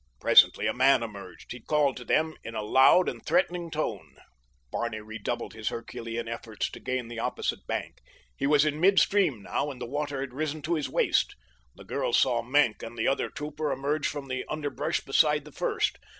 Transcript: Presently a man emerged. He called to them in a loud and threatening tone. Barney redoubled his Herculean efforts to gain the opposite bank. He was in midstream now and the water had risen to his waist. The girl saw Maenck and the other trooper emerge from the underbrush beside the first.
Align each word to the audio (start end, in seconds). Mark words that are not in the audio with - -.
Presently 0.19 0.65
a 0.65 0.73
man 0.73 1.03
emerged. 1.03 1.51
He 1.51 1.59
called 1.59 1.95
to 1.97 2.03
them 2.03 2.33
in 2.43 2.55
a 2.55 2.63
loud 2.63 3.07
and 3.07 3.23
threatening 3.23 3.69
tone. 3.69 4.15
Barney 4.71 4.99
redoubled 4.99 5.53
his 5.53 5.69
Herculean 5.69 6.27
efforts 6.27 6.71
to 6.71 6.79
gain 6.79 7.07
the 7.07 7.19
opposite 7.19 7.67
bank. 7.67 7.99
He 8.35 8.47
was 8.47 8.65
in 8.65 8.79
midstream 8.81 9.43
now 9.43 9.69
and 9.69 9.79
the 9.79 9.85
water 9.85 10.21
had 10.21 10.33
risen 10.33 10.63
to 10.63 10.73
his 10.73 10.89
waist. 10.89 11.35
The 11.75 11.85
girl 11.85 12.13
saw 12.13 12.41
Maenck 12.41 12.81
and 12.81 12.97
the 12.97 13.07
other 13.07 13.29
trooper 13.29 13.71
emerge 13.71 14.07
from 14.07 14.27
the 14.27 14.43
underbrush 14.49 15.01
beside 15.01 15.45
the 15.45 15.51
first. 15.51 15.99